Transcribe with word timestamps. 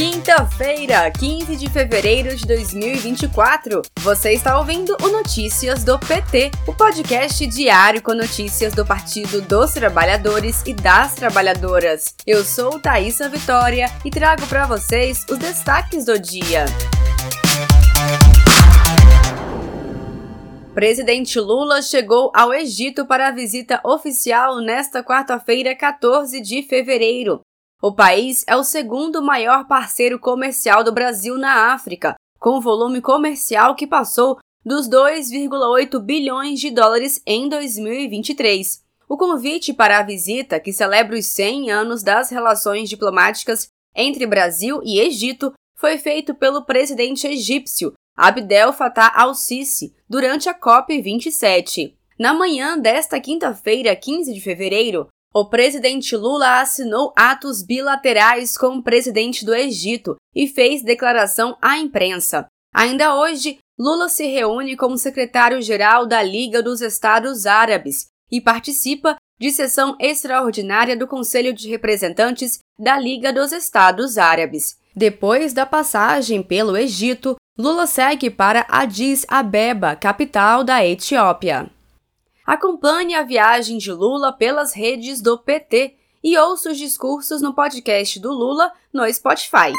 Quinta-feira, 0.00 1.10
15 1.10 1.56
de 1.56 1.68
fevereiro 1.68 2.34
de 2.34 2.46
2024. 2.46 3.82
Você 3.98 4.32
está 4.32 4.58
ouvindo 4.58 4.96
o 5.02 5.08
Notícias 5.08 5.84
do 5.84 5.98
PT, 5.98 6.50
o 6.66 6.72
podcast 6.72 7.46
diário 7.46 8.00
com 8.00 8.14
notícias 8.14 8.72
do 8.72 8.82
Partido 8.82 9.42
dos 9.42 9.74
Trabalhadores 9.74 10.62
e 10.64 10.72
das 10.72 11.14
Trabalhadoras. 11.14 12.14
Eu 12.26 12.42
sou 12.42 12.80
Thaisa 12.80 13.28
Vitória 13.28 13.88
e 14.02 14.10
trago 14.10 14.46
para 14.46 14.64
vocês 14.64 15.26
os 15.30 15.36
destaques 15.36 16.06
do 16.06 16.18
dia. 16.18 16.64
Presidente 20.72 21.38
Lula 21.38 21.82
chegou 21.82 22.32
ao 22.34 22.54
Egito 22.54 23.04
para 23.04 23.28
a 23.28 23.32
visita 23.32 23.78
oficial 23.84 24.62
nesta 24.62 25.04
quarta-feira, 25.04 25.76
14 25.76 26.40
de 26.40 26.62
fevereiro. 26.62 27.42
O 27.82 27.94
país 27.94 28.44
é 28.46 28.54
o 28.54 28.62
segundo 28.62 29.22
maior 29.22 29.66
parceiro 29.66 30.18
comercial 30.18 30.84
do 30.84 30.92
Brasil 30.92 31.38
na 31.38 31.72
África, 31.72 32.14
com 32.38 32.60
volume 32.60 33.00
comercial 33.00 33.74
que 33.74 33.86
passou 33.86 34.38
dos 34.62 34.86
2,8 34.86 35.98
bilhões 35.98 36.60
de 36.60 36.70
dólares 36.70 37.22
em 37.26 37.48
2023. 37.48 38.82
O 39.08 39.16
convite 39.16 39.72
para 39.72 39.98
a 39.98 40.02
visita, 40.02 40.60
que 40.60 40.74
celebra 40.74 41.16
os 41.16 41.24
100 41.24 41.70
anos 41.70 42.02
das 42.02 42.28
relações 42.28 42.86
diplomáticas 42.86 43.68
entre 43.96 44.26
Brasil 44.26 44.82
e 44.84 45.00
Egito, 45.00 45.50
foi 45.74 45.96
feito 45.96 46.34
pelo 46.34 46.66
presidente 46.66 47.26
egípcio 47.26 47.94
Abdel 48.14 48.74
Fattah 48.74 49.10
al-Sisi 49.14 49.94
durante 50.06 50.50
a 50.50 50.54
COP27. 50.54 51.94
Na 52.18 52.34
manhã 52.34 52.78
desta 52.78 53.18
quinta-feira, 53.18 53.96
15 53.96 54.34
de 54.34 54.40
fevereiro, 54.42 55.08
o 55.32 55.44
presidente 55.44 56.16
Lula 56.16 56.60
assinou 56.60 57.12
atos 57.16 57.62
bilaterais 57.62 58.58
com 58.58 58.76
o 58.76 58.82
presidente 58.82 59.44
do 59.44 59.54
Egito 59.54 60.16
e 60.34 60.48
fez 60.48 60.82
declaração 60.82 61.56
à 61.62 61.78
imprensa. 61.78 62.46
Ainda 62.74 63.14
hoje, 63.14 63.58
Lula 63.78 64.08
se 64.08 64.26
reúne 64.26 64.76
com 64.76 64.92
o 64.92 64.98
secretário-geral 64.98 66.06
da 66.06 66.22
Liga 66.22 66.62
dos 66.62 66.80
Estados 66.80 67.46
Árabes 67.46 68.06
e 68.30 68.40
participa 68.40 69.16
de 69.40 69.50
sessão 69.50 69.96
extraordinária 69.98 70.96
do 70.96 71.06
Conselho 71.06 71.52
de 71.52 71.68
Representantes 71.68 72.58
da 72.78 72.98
Liga 72.98 73.32
dos 73.32 73.52
Estados 73.52 74.18
Árabes. 74.18 74.76
Depois 74.94 75.52
da 75.52 75.64
passagem 75.64 76.42
pelo 76.42 76.76
Egito, 76.76 77.36
Lula 77.56 77.86
segue 77.86 78.30
para 78.30 78.66
Addis 78.68 79.24
Abeba, 79.28 79.94
capital 79.94 80.64
da 80.64 80.84
Etiópia. 80.84 81.70
Acompanhe 82.50 83.14
a 83.14 83.22
viagem 83.22 83.78
de 83.78 83.92
Lula 83.92 84.32
pelas 84.32 84.72
redes 84.72 85.22
do 85.22 85.38
PT 85.38 85.94
e 86.20 86.36
ouça 86.36 86.72
os 86.72 86.78
discursos 86.78 87.40
no 87.40 87.54
podcast 87.54 88.18
do 88.18 88.32
Lula 88.32 88.72
no 88.92 89.08
Spotify. 89.14 89.72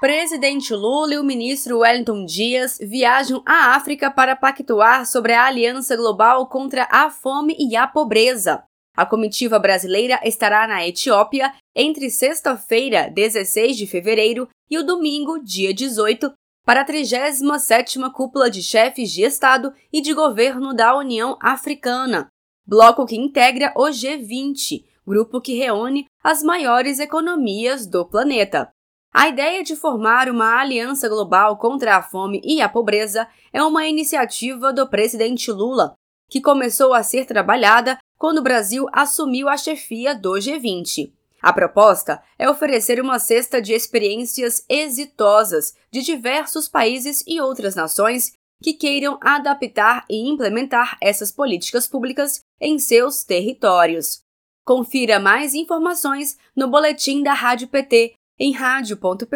Presidente 0.00 0.74
Lula 0.74 1.14
e 1.14 1.18
o 1.18 1.22
ministro 1.22 1.78
Wellington 1.78 2.24
Dias 2.24 2.76
viajam 2.82 3.40
à 3.46 3.76
África 3.76 4.10
para 4.10 4.34
pactuar 4.34 5.06
sobre 5.06 5.32
a 5.32 5.44
aliança 5.44 5.94
global 5.94 6.48
contra 6.48 6.88
a 6.90 7.08
fome 7.08 7.54
e 7.56 7.76
a 7.76 7.86
pobreza. 7.86 8.64
A 8.96 9.06
comitiva 9.06 9.60
brasileira 9.60 10.18
estará 10.24 10.66
na 10.66 10.84
Etiópia 10.84 11.54
entre 11.72 12.10
sexta-feira, 12.10 13.08
16 13.14 13.76
de 13.76 13.86
fevereiro, 13.86 14.48
e 14.68 14.76
o 14.76 14.84
domingo, 14.84 15.38
dia 15.38 15.72
18, 15.72 16.32
para 16.64 16.80
a 16.80 16.86
37ª 16.86 18.10
Cúpula 18.10 18.50
de 18.50 18.62
Chefes 18.62 19.10
de 19.10 19.22
Estado 19.22 19.72
e 19.92 20.00
de 20.00 20.14
Governo 20.14 20.72
da 20.72 20.96
União 20.96 21.36
Africana, 21.40 22.28
bloco 22.66 23.04
que 23.04 23.16
integra 23.16 23.72
o 23.76 23.84
G20, 23.84 24.84
grupo 25.06 25.40
que 25.40 25.58
reúne 25.58 26.06
as 26.22 26.42
maiores 26.42 26.98
economias 26.98 27.86
do 27.86 28.06
planeta. 28.06 28.70
A 29.12 29.28
ideia 29.28 29.62
de 29.62 29.76
formar 29.76 30.28
uma 30.28 30.58
aliança 30.58 31.08
global 31.08 31.58
contra 31.58 31.96
a 31.96 32.02
fome 32.02 32.40
e 32.42 32.60
a 32.60 32.68
pobreza 32.68 33.28
é 33.52 33.62
uma 33.62 33.86
iniciativa 33.86 34.72
do 34.72 34.88
presidente 34.88 35.52
Lula, 35.52 35.94
que 36.28 36.40
começou 36.40 36.94
a 36.94 37.02
ser 37.02 37.26
trabalhada 37.26 37.98
quando 38.18 38.38
o 38.38 38.42
Brasil 38.42 38.86
assumiu 38.90 39.48
a 39.48 39.56
chefia 39.56 40.14
do 40.14 40.32
G20. 40.32 41.12
A 41.44 41.52
proposta 41.52 42.22
é 42.38 42.48
oferecer 42.48 42.98
uma 42.98 43.18
cesta 43.18 43.60
de 43.60 43.74
experiências 43.74 44.64
exitosas 44.66 45.74
de 45.92 46.00
diversos 46.00 46.68
países 46.68 47.22
e 47.26 47.38
outras 47.38 47.74
nações 47.74 48.32
que 48.62 48.72
queiram 48.72 49.18
adaptar 49.20 50.06
e 50.08 50.26
implementar 50.26 50.96
essas 51.02 51.30
políticas 51.30 51.86
públicas 51.86 52.40
em 52.58 52.78
seus 52.78 53.24
territórios. 53.24 54.22
Confira 54.64 55.20
mais 55.20 55.52
informações 55.52 56.38
no 56.56 56.66
boletim 56.66 57.22
da 57.22 57.34
Rádio 57.34 57.68
PT 57.68 58.14
em 58.38 58.52
radio.pt.org.br. 58.52 59.34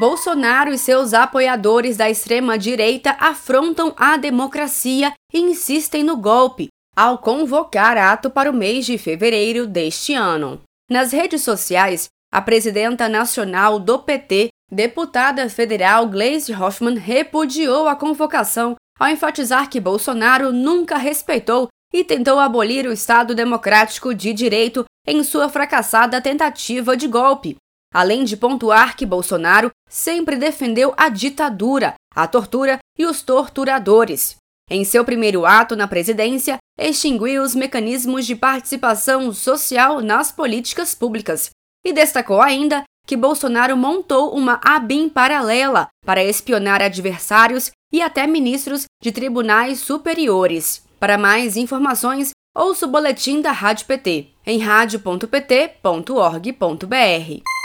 Bolsonaro 0.00 0.72
e 0.72 0.78
seus 0.78 1.14
apoiadores 1.14 1.96
da 1.96 2.10
extrema-direita 2.10 3.12
afrontam 3.20 3.94
a 3.96 4.16
democracia 4.16 5.12
e 5.32 5.38
insistem 5.38 6.02
no 6.02 6.16
golpe, 6.16 6.68
ao 6.98 7.16
convocar 7.16 7.96
ato 7.96 8.28
para 8.28 8.50
o 8.50 8.52
mês 8.52 8.84
de 8.84 8.98
fevereiro 8.98 9.68
deste 9.68 10.14
ano. 10.14 10.60
Nas 10.90 11.12
redes 11.12 11.42
sociais, 11.42 12.08
a 12.32 12.42
presidenta 12.42 13.08
nacional 13.08 13.78
do 13.78 14.00
PT, 14.00 14.48
deputada 14.68 15.48
federal 15.48 16.08
Gleisi 16.08 16.52
Hoffmann, 16.52 16.96
repudiou 16.96 17.86
a 17.86 17.94
convocação 17.94 18.74
ao 18.98 19.08
enfatizar 19.08 19.70
que 19.70 19.78
Bolsonaro 19.78 20.52
nunca 20.52 20.96
respeitou 20.96 21.68
e 21.94 22.02
tentou 22.02 22.40
abolir 22.40 22.84
o 22.84 22.92
Estado 22.92 23.32
Democrático 23.32 24.12
de 24.12 24.32
Direito 24.32 24.84
em 25.06 25.22
sua 25.22 25.48
fracassada 25.48 26.20
tentativa 26.20 26.96
de 26.96 27.06
golpe, 27.06 27.54
além 27.94 28.24
de 28.24 28.36
pontuar 28.36 28.96
que 28.96 29.06
Bolsonaro 29.06 29.70
sempre 29.88 30.34
defendeu 30.34 30.92
a 30.96 31.08
ditadura, 31.08 31.94
a 32.12 32.26
tortura 32.26 32.80
e 32.98 33.06
os 33.06 33.22
torturadores. 33.22 34.36
Em 34.70 34.84
seu 34.84 35.04
primeiro 35.04 35.46
ato 35.46 35.74
na 35.74 35.88
presidência, 35.88 36.58
extinguiu 36.78 37.42
os 37.42 37.54
mecanismos 37.54 38.26
de 38.26 38.36
participação 38.36 39.32
social 39.32 40.00
nas 40.00 40.30
políticas 40.30 40.94
públicas 40.94 41.50
e 41.84 41.92
destacou 41.92 42.40
ainda 42.40 42.84
que 43.06 43.16
Bolsonaro 43.16 43.76
montou 43.76 44.36
uma 44.36 44.60
ABIN 44.62 45.08
paralela 45.08 45.88
para 46.04 46.22
espionar 46.22 46.82
adversários 46.82 47.70
e 47.90 48.02
até 48.02 48.26
ministros 48.26 48.84
de 49.02 49.10
tribunais 49.10 49.80
superiores. 49.80 50.84
Para 51.00 51.16
mais 51.16 51.56
informações, 51.56 52.32
ouça 52.54 52.84
o 52.84 52.90
boletim 52.90 53.40
da 53.40 53.52
Rádio 53.52 53.86
PT 53.86 54.26
em 54.44 54.58
radio.pt.org.br. 54.58 57.57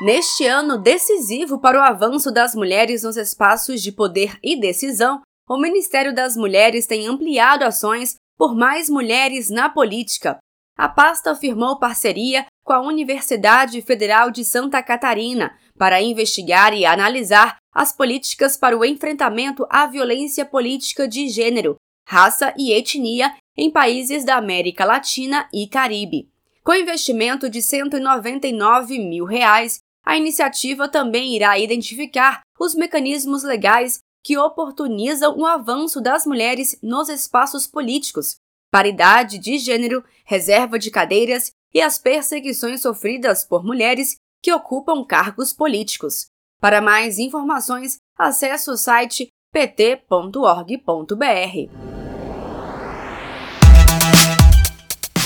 Neste 0.00 0.44
ano 0.44 0.76
decisivo 0.76 1.60
para 1.60 1.78
o 1.78 1.82
avanço 1.82 2.32
das 2.32 2.54
mulheres 2.54 3.04
nos 3.04 3.16
espaços 3.16 3.80
de 3.80 3.92
poder 3.92 4.36
e 4.42 4.58
decisão, 4.58 5.22
o 5.48 5.56
Ministério 5.56 6.12
das 6.12 6.36
Mulheres 6.36 6.84
tem 6.86 7.06
ampliado 7.06 7.64
ações 7.64 8.16
por 8.36 8.56
mais 8.56 8.90
mulheres 8.90 9.50
na 9.50 9.68
política. 9.68 10.38
A 10.76 10.88
pasta 10.88 11.36
firmou 11.36 11.78
parceria 11.78 12.44
com 12.64 12.72
a 12.72 12.80
Universidade 12.80 13.80
Federal 13.82 14.32
de 14.32 14.44
Santa 14.44 14.82
Catarina 14.82 15.56
para 15.78 16.02
investigar 16.02 16.74
e 16.74 16.84
analisar 16.84 17.56
as 17.72 17.92
políticas 17.92 18.56
para 18.56 18.76
o 18.76 18.84
enfrentamento 18.84 19.64
à 19.70 19.86
violência 19.86 20.44
política 20.44 21.06
de 21.06 21.28
gênero, 21.28 21.76
raça 22.04 22.52
e 22.58 22.72
etnia 22.72 23.32
em 23.56 23.70
países 23.70 24.24
da 24.24 24.36
América 24.36 24.84
Latina 24.84 25.48
e 25.52 25.68
Caribe. 25.68 26.28
Com 26.64 26.74
investimento 26.74 27.48
de 27.48 27.60
199 27.60 28.98
mil 28.98 29.26
reais, 29.26 29.80
a 30.04 30.16
iniciativa 30.16 30.88
também 30.88 31.34
irá 31.34 31.58
identificar 31.58 32.40
os 32.58 32.74
mecanismos 32.74 33.42
legais 33.42 34.00
que 34.22 34.38
oportunizam 34.38 35.36
o 35.36 35.46
avanço 35.46 36.00
das 36.00 36.26
mulheres 36.26 36.78
nos 36.82 37.08
espaços 37.08 37.66
políticos, 37.66 38.36
paridade 38.70 39.38
de 39.38 39.58
gênero, 39.58 40.04
reserva 40.24 40.78
de 40.78 40.90
cadeiras 40.90 41.52
e 41.72 41.80
as 41.80 41.98
perseguições 41.98 42.82
sofridas 42.82 43.44
por 43.44 43.64
mulheres 43.64 44.16
que 44.42 44.52
ocupam 44.52 45.04
cargos 45.04 45.52
políticos. 45.52 46.26
Para 46.60 46.80
mais 46.80 47.18
informações, 47.18 47.96
acesse 48.18 48.70
o 48.70 48.76
site 48.76 49.28
pt.org.br. 49.52 50.84